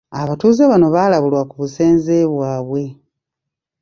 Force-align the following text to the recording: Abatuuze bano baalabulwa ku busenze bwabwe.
Abatuuze 0.21 0.61
bano 0.71 0.87
baalabulwa 0.95 1.41
ku 1.49 1.55
busenze 1.61 2.15
bwabwe. 2.33 2.83